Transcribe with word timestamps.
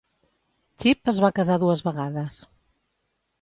Chipp 0.83 1.11
es 1.13 1.19
va 1.25 1.31
casar 1.41 1.59
dues 1.65 1.85
vegades. 1.89 2.41